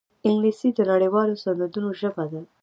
[0.27, 2.41] انګلیسي د نړيوالو سندونو ژبه ده